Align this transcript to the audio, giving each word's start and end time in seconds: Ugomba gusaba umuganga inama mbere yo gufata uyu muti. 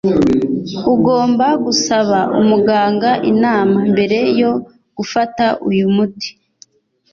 Ugomba 0.93 1.45
gusaba 1.65 2.19
umuganga 2.39 3.09
inama 3.31 3.75
mbere 3.91 4.19
yo 4.39 4.51
gufata 4.97 5.45
uyu 5.69 5.85
muti. 5.95 6.29